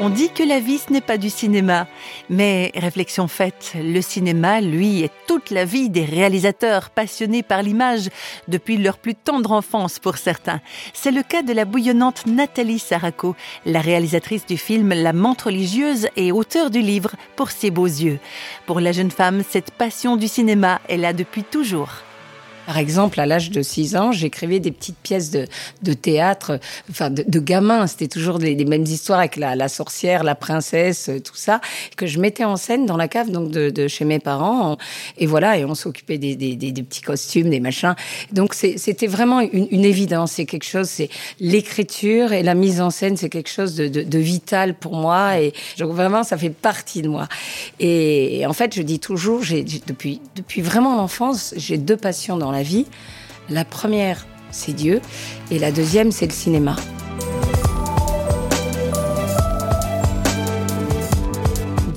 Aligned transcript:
On 0.00 0.10
dit 0.10 0.30
que 0.30 0.44
la 0.44 0.60
vie, 0.60 0.78
ce 0.78 0.92
n'est 0.92 1.00
pas 1.00 1.18
du 1.18 1.28
cinéma. 1.28 1.88
Mais 2.30 2.70
réflexion 2.76 3.26
faite, 3.26 3.72
le 3.74 4.00
cinéma, 4.00 4.60
lui, 4.60 5.02
est 5.02 5.10
toute 5.26 5.50
la 5.50 5.64
vie 5.64 5.90
des 5.90 6.04
réalisateurs 6.04 6.90
passionnés 6.90 7.42
par 7.42 7.64
l'image 7.64 8.08
depuis 8.46 8.76
leur 8.76 8.98
plus 8.98 9.16
tendre 9.16 9.50
enfance 9.50 9.98
pour 9.98 10.16
certains. 10.16 10.60
C'est 10.94 11.10
le 11.10 11.24
cas 11.24 11.42
de 11.42 11.52
la 11.52 11.64
bouillonnante 11.64 12.26
Nathalie 12.26 12.78
Saraco, 12.78 13.34
la 13.66 13.80
réalisatrice 13.80 14.46
du 14.46 14.56
film 14.56 14.90
La 14.90 15.12
menthe 15.12 15.42
religieuse 15.42 16.06
et 16.14 16.30
auteur 16.30 16.70
du 16.70 16.80
livre 16.80 17.16
Pour 17.34 17.50
ses 17.50 17.72
beaux 17.72 17.86
yeux. 17.86 18.20
Pour 18.66 18.78
la 18.78 18.92
jeune 18.92 19.10
femme, 19.10 19.42
cette 19.50 19.72
passion 19.72 20.16
du 20.16 20.28
cinéma 20.28 20.80
est 20.88 20.96
là 20.96 21.12
depuis 21.12 21.42
toujours. 21.42 22.07
Par 22.68 22.76
exemple, 22.76 23.18
à 23.18 23.24
l'âge 23.24 23.50
de 23.50 23.62
6 23.62 23.96
ans, 23.96 24.12
j'écrivais 24.12 24.60
des 24.60 24.72
petites 24.72 24.98
pièces 24.98 25.30
de, 25.30 25.46
de 25.82 25.94
théâtre, 25.94 26.60
enfin 26.90 27.08
de, 27.08 27.24
de 27.26 27.40
gamins. 27.40 27.86
C'était 27.86 28.08
toujours 28.08 28.36
les, 28.36 28.62
mêmes 28.66 28.82
histoires 28.82 29.20
avec 29.20 29.36
la, 29.36 29.68
sorcière, 29.68 30.22
la 30.22 30.34
princesse, 30.34 31.10
tout 31.24 31.34
ça, 31.34 31.62
que 31.96 32.06
je 32.06 32.20
mettais 32.20 32.44
en 32.44 32.58
scène 32.58 32.84
dans 32.84 32.98
la 32.98 33.08
cave 33.08 33.30
donc 33.30 33.50
de, 33.50 33.70
de 33.70 33.88
chez 33.88 34.04
mes 34.04 34.18
parents. 34.18 34.76
Et 35.16 35.24
voilà, 35.24 35.56
et 35.56 35.64
on 35.64 35.74
s'occupait 35.74 36.18
des, 36.18 36.36
des, 36.36 36.56
des, 36.56 36.82
petits 36.82 37.00
costumes, 37.00 37.48
des 37.48 37.58
machins. 37.58 37.94
Donc 38.32 38.52
c'était 38.52 39.06
vraiment 39.06 39.40
une, 39.40 39.86
évidence. 39.86 40.32
C'est 40.32 40.44
quelque 40.44 40.66
chose, 40.66 40.90
c'est 40.90 41.08
l'écriture 41.40 42.34
et 42.34 42.42
la 42.42 42.54
mise 42.54 42.82
en 42.82 42.90
scène, 42.90 43.16
c'est 43.16 43.30
quelque 43.30 43.48
chose 43.48 43.76
de, 43.76 43.88
de, 43.88 44.18
vital 44.18 44.74
pour 44.74 44.94
moi. 44.94 45.40
Et 45.40 45.54
vraiment, 45.78 46.22
ça 46.22 46.36
fait 46.36 46.50
partie 46.50 47.00
de 47.00 47.08
moi. 47.08 47.28
Et, 47.80 48.40
et 48.40 48.46
en 48.46 48.52
fait, 48.52 48.74
je 48.74 48.82
dis 48.82 48.98
toujours, 48.98 49.42
j'ai 49.42 49.64
depuis 49.86 50.20
depuis 50.36 50.60
vraiment 50.60 50.96
l'enfance, 50.96 51.54
j'ai 51.56 51.78
deux 51.78 51.96
passions 51.96 52.36
dans 52.36 52.50
la 52.50 52.57
la 52.58 52.64
vie. 52.64 52.86
La 53.50 53.64
première, 53.64 54.26
c'est 54.50 54.72
Dieu, 54.72 55.00
et 55.52 55.60
la 55.60 55.70
deuxième, 55.70 56.10
c'est 56.10 56.26
le 56.26 56.32
cinéma. 56.32 56.74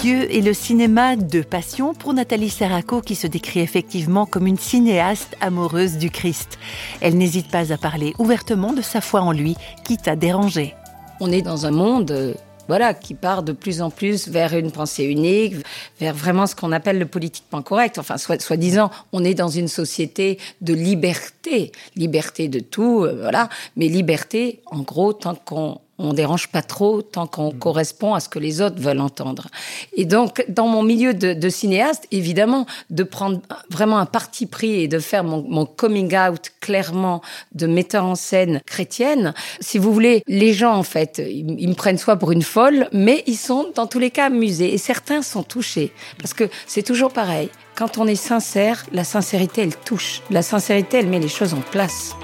Dieu 0.00 0.26
et 0.34 0.40
le 0.40 0.52
cinéma, 0.52 1.14
deux 1.14 1.44
passions 1.44 1.94
pour 1.94 2.12
Nathalie 2.12 2.50
Serraco 2.50 3.00
qui 3.02 3.14
se 3.14 3.28
décrit 3.28 3.60
effectivement 3.60 4.26
comme 4.26 4.48
une 4.48 4.58
cinéaste 4.58 5.36
amoureuse 5.40 5.96
du 5.96 6.10
Christ. 6.10 6.58
Elle 7.00 7.16
n'hésite 7.16 7.50
pas 7.52 7.72
à 7.72 7.76
parler 7.76 8.14
ouvertement 8.18 8.72
de 8.72 8.82
sa 8.82 9.00
foi 9.00 9.20
en 9.20 9.30
lui, 9.30 9.54
quitte 9.84 10.08
à 10.08 10.16
déranger. 10.16 10.74
On 11.20 11.30
est 11.30 11.42
dans 11.42 11.66
un 11.66 11.70
monde 11.70 12.34
voilà, 12.68 12.94
qui 12.94 13.14
part 13.14 13.42
de 13.42 13.52
plus 13.52 13.82
en 13.82 13.90
plus 13.90 14.28
vers 14.28 14.54
une 14.54 14.70
pensée 14.70 15.04
unique, 15.04 15.56
vers 15.98 16.14
vraiment 16.14 16.46
ce 16.46 16.54
qu'on 16.54 16.72
appelle 16.72 16.98
le 16.98 17.06
politiquement 17.06 17.62
correct. 17.62 17.98
Enfin, 17.98 18.16
soi-disant, 18.18 18.90
on 19.12 19.24
est 19.24 19.34
dans 19.34 19.48
une 19.48 19.68
société 19.68 20.38
de 20.60 20.74
liberté, 20.74 21.72
liberté 21.96 22.48
de 22.48 22.60
tout, 22.60 23.02
euh, 23.02 23.18
voilà, 23.22 23.48
mais 23.76 23.88
liberté, 23.88 24.60
en 24.66 24.80
gros, 24.80 25.12
tant 25.12 25.34
qu'on 25.34 25.80
on 25.98 26.12
dérange 26.12 26.48
pas 26.48 26.62
trop 26.62 27.02
tant 27.02 27.26
qu'on 27.26 27.52
mmh. 27.52 27.58
correspond 27.58 28.14
à 28.14 28.20
ce 28.20 28.28
que 28.28 28.38
les 28.38 28.60
autres 28.60 28.80
veulent 28.80 29.00
entendre. 29.00 29.48
Et 29.94 30.04
donc, 30.04 30.44
dans 30.48 30.68
mon 30.68 30.82
milieu 30.82 31.12
de, 31.12 31.32
de, 31.32 31.48
cinéaste, 31.48 32.06
évidemment, 32.12 32.66
de 32.90 33.02
prendre 33.02 33.40
vraiment 33.70 33.98
un 33.98 34.06
parti 34.06 34.46
pris 34.46 34.82
et 34.82 34.88
de 34.88 34.98
faire 34.98 35.24
mon, 35.24 35.44
mon, 35.48 35.66
coming 35.66 36.16
out 36.16 36.52
clairement 36.60 37.20
de 37.52 37.66
metteur 37.66 38.04
en 38.04 38.14
scène 38.14 38.60
chrétienne, 38.66 39.34
si 39.60 39.78
vous 39.78 39.92
voulez, 39.92 40.22
les 40.28 40.52
gens, 40.52 40.74
en 40.74 40.82
fait, 40.82 41.18
ils, 41.18 41.56
ils 41.58 41.68
me 41.68 41.74
prennent 41.74 41.98
soit 41.98 42.16
pour 42.16 42.32
une 42.32 42.42
folle, 42.42 42.88
mais 42.92 43.24
ils 43.26 43.36
sont 43.36 43.72
dans 43.74 43.86
tous 43.86 43.98
les 43.98 44.10
cas 44.10 44.26
amusés. 44.26 44.72
Et 44.72 44.78
certains 44.78 45.22
sont 45.22 45.42
touchés. 45.42 45.92
Parce 46.18 46.34
que 46.34 46.48
c'est 46.66 46.82
toujours 46.82 47.12
pareil. 47.12 47.48
Quand 47.74 47.98
on 47.98 48.06
est 48.06 48.16
sincère, 48.16 48.86
la 48.92 49.04
sincérité, 49.04 49.62
elle 49.62 49.76
touche. 49.76 50.22
La 50.30 50.42
sincérité, 50.42 50.98
elle 50.98 51.08
met 51.08 51.20
les 51.20 51.28
choses 51.28 51.54
en 51.54 51.60
place. 51.60 52.16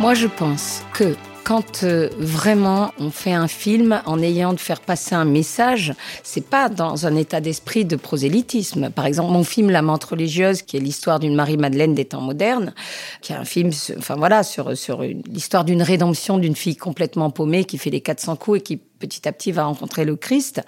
Moi, 0.00 0.14
je 0.14 0.28
pense 0.28 0.82
que 0.94 1.14
quand 1.44 1.84
euh, 1.84 2.08
vraiment 2.16 2.90
on 2.98 3.10
fait 3.10 3.34
un 3.34 3.48
film 3.48 4.00
en 4.06 4.22
ayant 4.22 4.54
de 4.54 4.58
faire 4.58 4.80
passer 4.80 5.14
un 5.14 5.26
message, 5.26 5.92
c'est 6.22 6.48
pas 6.48 6.70
dans 6.70 7.06
un 7.06 7.16
état 7.16 7.42
d'esprit 7.42 7.84
de 7.84 7.96
prosélytisme. 7.96 8.88
Par 8.88 9.04
exemple, 9.04 9.30
mon 9.30 9.44
film 9.44 9.68
La 9.68 9.82
menthe 9.82 10.04
religieuse, 10.04 10.62
qui 10.62 10.78
est 10.78 10.80
l'histoire 10.80 11.20
d'une 11.20 11.34
Marie-Madeleine 11.34 11.94
des 11.94 12.06
temps 12.06 12.22
modernes, 12.22 12.72
qui 13.20 13.34
est 13.34 13.36
un 13.36 13.44
film, 13.44 13.72
enfin 13.98 14.16
voilà, 14.16 14.42
sur 14.42 14.74
sur 14.74 15.02
l'histoire 15.02 15.66
d'une 15.66 15.82
rédemption 15.82 16.38
d'une 16.38 16.56
fille 16.56 16.76
complètement 16.76 17.28
paumée 17.28 17.64
qui 17.64 17.76
fait 17.76 17.90
les 17.90 18.00
400 18.00 18.36
coups 18.36 18.60
et 18.60 18.62
qui 18.62 18.80
petit 19.00 19.26
à 19.26 19.32
petit 19.32 19.50
va 19.50 19.64
rencontrer 19.64 20.04
le 20.04 20.14
Christ. 20.14 20.62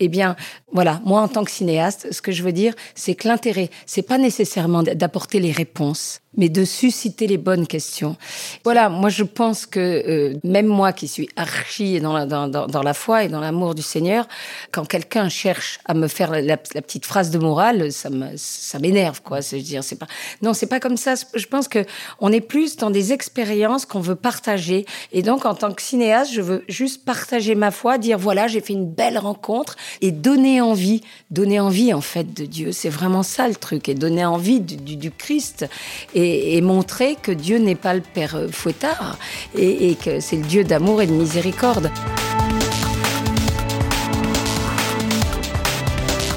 Eh 0.00 0.08
bien, 0.08 0.34
voilà, 0.72 1.00
moi 1.04 1.22
en 1.22 1.28
tant 1.28 1.44
que 1.44 1.50
cinéaste, 1.50 2.08
ce 2.10 2.20
que 2.20 2.32
je 2.32 2.42
veux 2.42 2.52
dire, 2.52 2.74
c'est 2.94 3.14
que 3.14 3.28
l'intérêt, 3.28 3.70
c'est 3.86 4.02
pas 4.02 4.18
nécessairement 4.18 4.82
d'apporter 4.82 5.38
les 5.38 5.52
réponses, 5.52 6.20
mais 6.36 6.48
de 6.48 6.64
susciter 6.64 7.26
les 7.26 7.38
bonnes 7.38 7.66
questions. 7.66 8.16
Voilà, 8.64 8.88
moi 8.88 9.08
je 9.08 9.22
pense 9.22 9.64
que 9.64 9.80
euh, 9.80 10.38
même 10.44 10.66
moi 10.66 10.92
qui 10.92 11.08
suis 11.08 11.28
archi 11.36 12.00
dans 12.00 12.12
la, 12.12 12.26
dans, 12.26 12.48
dans, 12.48 12.82
la 12.82 12.94
foi 12.94 13.24
et 13.24 13.28
dans 13.28 13.40
l'amour 13.40 13.74
du 13.74 13.82
Seigneur, 13.82 14.28
quand 14.72 14.84
quelqu'un 14.86 15.28
cherche 15.28 15.78
à 15.86 15.94
me 15.94 16.08
faire 16.08 16.30
la, 16.32 16.56
petite 16.56 17.06
phrase 17.06 17.30
de 17.30 17.38
morale, 17.38 17.92
ça 17.92 18.10
me 18.10 18.26
ça 18.36 18.78
m'énerve 18.78 19.22
quoi. 19.22 19.42
C'est 19.42 19.60
dire, 19.60 19.82
c'est 19.82 19.96
pas 19.96 20.08
non, 20.42 20.52
c'est 20.52 20.66
pas 20.66 20.80
comme 20.80 20.96
ça. 20.96 21.14
Je 21.34 21.46
pense 21.46 21.68
que 21.68 21.84
on 22.20 22.32
est 22.32 22.40
plus 22.40 22.76
dans 22.76 22.90
des 22.90 23.12
expériences 23.12 23.86
qu'on 23.86 24.00
veut 24.00 24.16
partager, 24.16 24.84
et 25.12 25.22
donc 25.22 25.46
en 25.46 25.54
tant 25.54 25.72
que 25.72 25.80
cinéaste, 25.80 26.32
je 26.32 26.42
veux 26.42 26.64
juste 26.68 27.04
partager 27.04 27.54
ma 27.66 27.72
foi, 27.72 27.98
dire 27.98 28.16
voilà, 28.16 28.46
j'ai 28.46 28.60
fait 28.60 28.74
une 28.74 28.88
belle 28.88 29.18
rencontre 29.18 29.74
et 30.00 30.12
donner 30.12 30.60
envie, 30.60 31.00
donner 31.32 31.58
envie 31.58 31.92
en 31.92 32.00
fait 32.00 32.32
de 32.32 32.44
Dieu. 32.44 32.70
C'est 32.70 32.88
vraiment 32.88 33.24
ça 33.24 33.48
le 33.48 33.56
truc 33.56 33.88
et 33.88 33.94
donner 33.94 34.24
envie 34.24 34.60
du, 34.60 35.10
Christ 35.10 35.66
et, 36.14 36.60
montrer 36.60 37.16
que 37.20 37.32
Dieu 37.32 37.58
n'est 37.58 37.74
pas 37.74 37.94
le 37.94 38.02
Père 38.02 38.38
fouettard 38.52 39.18
et, 39.56 39.90
et 39.90 39.94
que 39.96 40.20
c'est 40.20 40.36
le 40.36 40.44
Dieu 40.44 40.62
d'amour 40.62 41.02
et 41.02 41.08
de 41.08 41.12
miséricorde. 41.12 41.90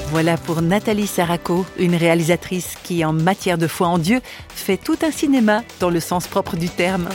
Voilà 0.10 0.36
pour 0.38 0.64
Nathalie 0.64 1.06
Saraco, 1.06 1.64
une 1.78 1.96
réalisatrice 1.96 2.74
qui, 2.84 3.06
en 3.06 3.14
matière 3.14 3.60
de 3.60 3.68
foi 3.68 3.88
en 3.88 4.00
Dieu, 4.00 4.22
fait 4.48 4.78
tout 4.78 4.98
un 5.04 5.12
cinéma 5.12 5.62
dans 5.80 5.92
le 5.92 6.00
sens 6.00 6.26
propre 6.26 6.56
du 6.56 6.70
terme. 6.70 7.08